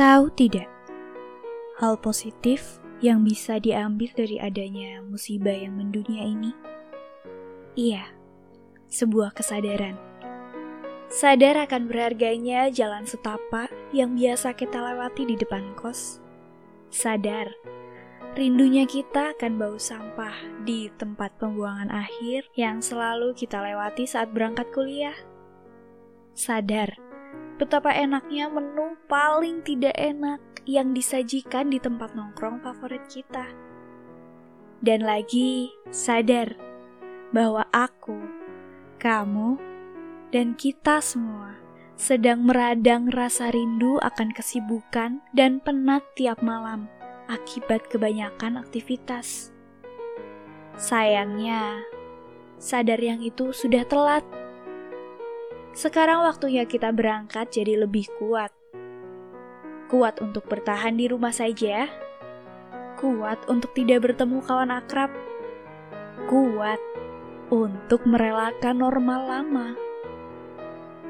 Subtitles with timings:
[0.00, 0.64] Tahu tidak,
[1.76, 6.56] hal positif yang bisa diambil dari adanya musibah yang mendunia ini?
[7.76, 8.08] Iya,
[8.88, 10.00] sebuah kesadaran.
[11.12, 16.24] Sadar akan berharganya jalan setapak yang biasa kita lewati di depan kos.
[16.88, 17.52] Sadar,
[18.40, 24.64] rindunya kita akan bau sampah di tempat pembuangan akhir yang selalu kita lewati saat berangkat
[24.72, 25.18] kuliah.
[26.32, 27.09] Sadar,
[27.60, 33.44] betapa enaknya menu paling tidak enak yang disajikan di tempat nongkrong favorit kita.
[34.80, 36.56] Dan lagi sadar
[37.36, 38.16] bahwa aku,
[38.96, 39.60] kamu,
[40.32, 41.60] dan kita semua
[42.00, 46.88] sedang meradang rasa rindu akan kesibukan dan penat tiap malam
[47.28, 49.52] akibat kebanyakan aktivitas.
[50.80, 51.84] Sayangnya,
[52.56, 54.24] sadar yang itu sudah telat
[55.70, 58.50] sekarang waktunya kita berangkat jadi lebih kuat.
[59.90, 61.90] Kuat untuk bertahan di rumah saja.
[62.98, 65.10] Kuat untuk tidak bertemu kawan akrab.
[66.30, 66.78] Kuat
[67.50, 69.68] untuk merelakan normal lama.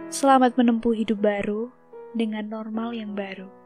[0.09, 1.69] Selamat menempuh hidup baru
[2.17, 3.60] dengan normal yang baru.